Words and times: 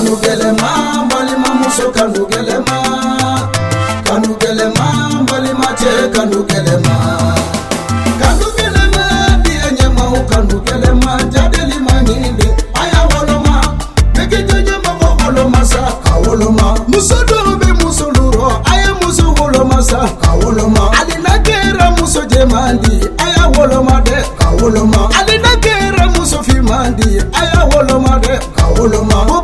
kanu 0.00 0.16
gɛlɛma 0.24 0.68
balima 1.10 1.50
muso 1.60 1.90
kanu 1.96 2.22
gɛlɛma 2.32 2.76
kanu 4.06 4.30
gɛlɛma 4.40 4.86
balima 5.28 5.68
cɛ 5.80 5.90
kanu 6.14 6.38
gɛlɛma 6.50 6.94
kanu 8.20 8.46
gɛlɛma 8.58 9.02
diɲɛ 9.44 9.68
ɲɛmaw 9.78 10.14
kanu 10.30 10.56
gɛlɛma 10.66 11.12
jadeli 11.32 11.78
ma 11.86 11.94
ɲini 12.06 12.30
de 12.38 12.48
a 12.80 12.82
y'a 12.92 13.02
woloma 13.12 13.54
bɛkɛjɛ 14.14 14.56
ɲɛmɔgɔ 14.66 15.08
woloma 15.20 15.64
sa 15.72 15.82
ka 16.04 16.14
woloma 16.24 16.66
muso 16.88 17.16
dɔw 17.28 17.60
bɛ 17.60 17.68
muso 17.82 18.06
lurɔ 18.16 18.48
a 18.70 18.72
ye 18.80 18.90
muso 19.02 19.34
woloma 19.38 19.82
sa 19.82 20.08
ka 20.22 20.30
woloma 20.40 20.84
hali 20.96 21.16
n'a 21.24 21.36
kɛra 21.44 21.86
muso 21.98 22.22
jɛman 22.24 22.80
di 22.82 23.04
a 23.22 23.26
y'a 23.36 23.44
woloma 23.52 24.00
dɛ 24.08 24.18
ka 24.38 24.48
woloma 24.56 25.12
hali 25.12 25.36
n'a 25.44 25.52
kɛra 25.64 26.08
muso 26.16 26.38
finman 26.42 26.96
di 26.96 27.18
a 27.18 27.40
y'a 27.52 27.68
woloma 27.68 28.16
dɛ 28.24 28.40
ka 28.56 28.64
woloma 28.76 29.40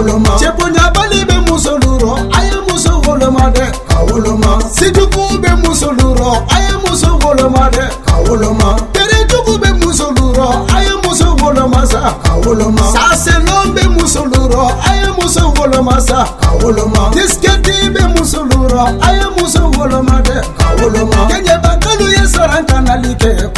ka 0.00 0.06
woloma 0.06 0.30
cɛbonyabali 0.40 1.24
bɛ 1.28 1.36
muso 1.46 1.78
lurɔ 1.78 2.12
a 2.32 2.44
ye 2.44 2.60
muso 2.68 3.00
woloma 3.04 3.50
dɛ 3.52 3.66
ka 3.88 3.98
woloma 4.06 4.58
sijugu 4.72 5.38
bɛ 5.42 5.62
muso 5.62 5.92
lurɔ 5.92 6.42
a 6.48 6.56
ye 6.64 6.76
muso 6.84 7.18
woloma 7.18 7.68
dɛ 7.70 7.84
ka 8.06 8.16
woloma 8.24 8.76
terejugu 8.92 9.58
bɛ 9.58 9.70
muso 9.84 10.10
lurɔ 10.16 10.66
a 10.74 10.82
ye 10.84 10.94
muso 11.04 11.36
woloma 11.36 11.86
sa. 11.86 12.14
Ka 12.24 12.34
woloma 12.40 12.82
sasenɔn 12.94 13.74
bɛ 13.74 13.88
muso 13.96 14.24
lurɔ 14.24 14.72
a 14.88 14.94
ye 14.96 15.10
muso 15.20 15.52
woloma 15.56 16.00
sa. 16.00 16.24
Ka 16.40 16.50
woloma 16.60 17.10
disikɛti 17.12 17.92
bɛ 17.94 18.16
muso 18.16 18.44
lurɔ 18.44 18.96
a 19.02 19.12
ye 19.18 19.26
muso 19.36 19.70
woloma 19.72 20.22
dɛ 20.22 20.40
ka 20.58 20.68
woloma 20.80 21.28
kɛɲɛbakalu 21.28 22.08
ye 22.16 22.26
saran 22.26 22.64
kanali 22.66 23.14
kɛ 23.16 23.52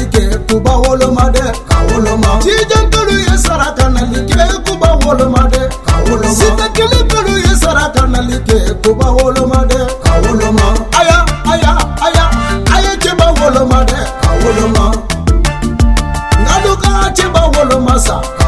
saraka 0.00 0.06
nali 0.06 0.06
kɛ 0.12 0.38
kuba 0.48 0.72
woloma 0.82 1.32
ka 1.68 1.78
woloma 1.88 2.40
cijankalu 2.42 3.14
ye 3.26 3.36
saraka 3.44 3.88
nali 3.94 4.20
kɛ 4.28 4.64
kuba 4.66 4.88
woloma 5.04 5.42
dɛ 5.52 5.62
ka 5.86 5.94
woloma 6.06 6.34
sitakilikalu 6.38 7.34
ye 7.44 7.54
saraka 7.62 8.02
nali 8.12 8.38
kɛ 8.48 8.58
kuba 8.82 9.06
woloma 9.18 9.60
ka 10.04 10.12
woloma 10.24 10.66
aya 10.98 11.18
aya 11.52 11.72
aya 12.06 12.24
a 12.74 12.80
ye 12.84 12.92
cɛba 13.02 13.26
woloma 13.38 13.80
dɛ 13.90 14.00
ka 14.22 14.30
woloma 14.42 14.84
ngalu 16.44 16.72
ka 16.82 16.92
cɛba 17.16 17.42
woloma 17.54 17.98
sa 17.98 18.20
ka 18.38 18.46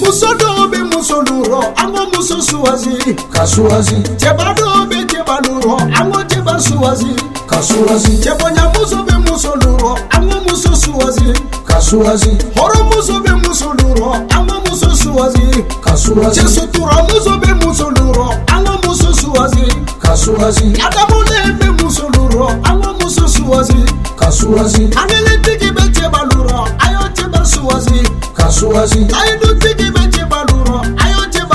muso 0.00 0.26
dɔw 0.40 0.68
bɛ 0.72 0.80
muso 0.92 1.22
lurɔ 1.22 1.60
an 1.80 1.92
ko 1.94 2.02
muso 2.12 2.36
suwazi 2.40 3.14
ka 3.32 3.46
suwazi 3.46 3.96
cɛba 4.20 4.54
dɔw 4.58 4.88
bɛ 4.90 4.99
cɛba 5.20 5.40
lurɔ 5.44 5.76
an 6.00 6.10
ko 6.12 6.20
cɛba 6.24 6.54
suwazi 6.60 7.12
ka 7.46 7.60
suwazi 7.60 8.12
cɛbɔnyamuso 8.24 9.04
bɛ 9.06 9.16
muso 9.28 9.52
lurɔ 9.60 9.98
an 10.14 10.30
ko 10.30 10.40
muso 10.48 10.70
suwazi 10.74 11.32
ka 11.66 11.78
suwazi 11.80 12.30
hɔrɔnmuso 12.56 13.20
bɛ 13.24 13.32
muso 13.44 13.72
lurɔ 13.78 14.14
an 14.34 14.46
ko 14.46 14.60
muso 14.66 14.88
suwazi 14.94 15.64
ka 15.82 15.92
suwazi 15.96 16.40
cɛsuturamuso 16.40 17.32
bɛ 17.42 17.64
muso 17.64 17.90
lurɔ 17.90 18.28
an 18.52 18.64
ko 18.64 18.88
muso 18.88 19.12
suwazi 19.12 19.66
ka 20.00 20.12
suwazi 20.16 20.72
adamulen 20.80 21.58
bɛ 21.58 21.82
muso 21.82 22.08
lurɔ 22.08 22.48
an 22.64 22.80
ko 22.82 22.92
muso 23.00 23.26
suwazi 23.26 23.84
ka 24.16 24.30
suwazi 24.30 24.88
angelitigi 24.96 25.70
bɛ 25.70 25.84
cɛba 25.92 26.20
lurɔ 26.30 26.64
a 26.80 26.92
y'o 26.92 27.04
cɛba 27.14 27.44
suwazi 27.44 28.00
ka 28.34 28.48
suwazi 28.48 29.04
ayidutigi 29.20 29.90
bɛ 29.92 30.02
cɛba 30.10 30.46
lurɔ 30.48 30.80
a 30.98 31.10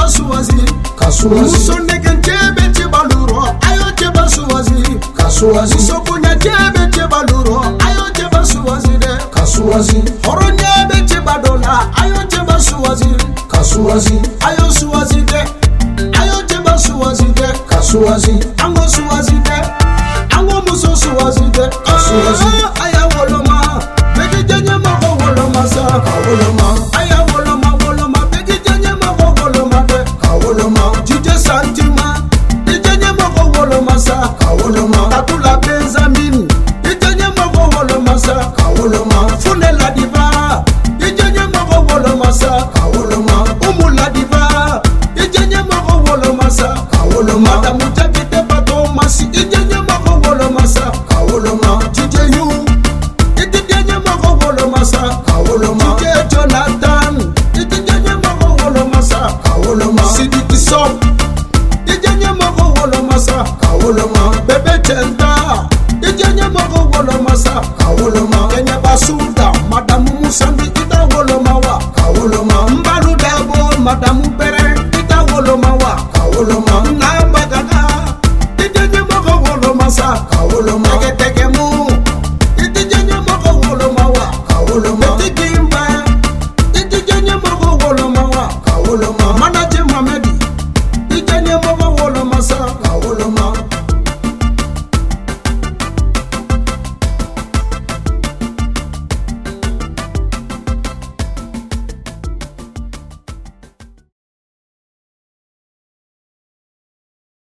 suwazi 0.07 0.65
ka 0.95 1.09
suwazi 1.11 2.04
kasuwazi. 5.45 5.79
Sokunya 5.79 6.35
jebe 6.35 6.87
jeba 6.91 7.23
luro 7.23 7.61
ayo 7.85 8.09
jeba 8.15 8.45
suwazi 8.45 8.97
de. 8.97 9.07
Kasuwazi. 9.33 10.03
Horo 10.25 10.49
nyebe 10.49 11.01
jeba 11.05 11.37
dola 11.43 11.89
ayo 11.95 12.23
jeba 12.29 12.59
suwazi. 12.59 13.05
Kasuwazi. 13.47 14.21
Ayo 14.47 14.71
suwazi 14.71 15.21
de. 15.21 15.39
Ayo 16.19 16.41
jeba 16.47 16.77
suwazi 16.79 17.23
de. 17.25 17.47
Kasuwazi. 17.69 18.39
Ango 18.63 18.87
suwazi 18.89 19.31
de. 19.31 19.61
Ango 20.37 20.61
muso 20.67 20.95
suwazi 20.95 21.43
de. 21.51 21.67
Kasuwazi. 21.85 22.45
Aya 22.83 23.07
woloma 23.17 23.83
mejejenye 24.17 24.77
mako 24.77 25.17
woloma 25.23 25.67
sa. 25.67 25.81
Woloma. 26.25 26.64
Kaoloma 55.55 55.95
DJ 55.99 56.27
Jonathan. 56.29 57.33
DJ 57.53 57.87
Nye 58.03 58.15
Moko 58.23 58.55
Woloma 58.61 59.01
sa 59.01 59.31
Kaoloma 59.43 60.01
Sidiki 60.03 60.57
Son. 60.57 60.99
DJ 61.85 62.07
Nye 62.19 62.27
Moko 62.33 62.73
Woloma 62.75 63.17
sa 63.17 63.43
Kaoloma 63.61 64.31
Bebe 64.47 64.79
Chenta. 64.83 65.69
DJ 66.01 66.33
Nye 66.35 66.49
Moko 66.49 66.91
Woloma 66.91 67.35
sa 67.37 67.61
Kaoloma 67.79 68.49
Kenya 68.53 68.79
Basunda 68.83 69.51
Madamu 69.69 70.11
Musambi 70.19 70.65
Ita 70.65 71.07
Woloma 71.15 71.53
wa 71.59 71.79
Kaoloma 71.95 72.67
Mbaru 72.69 73.15
Dabo. 73.15 73.79
Madamu 73.79 74.29
Bere 74.37 74.75
Ita 74.99 75.23
Woloma 75.31 75.73
wa 75.75 75.95
Kaoloma 76.11 76.83
Nabagaka 76.99 78.17
DJ 78.57 78.91
Nye 78.91 79.01
Moko 79.01 79.39
Woloma 79.49 79.89
sa 79.89 80.17
Kaoloma 80.29 80.89
Teke. 81.17 81.44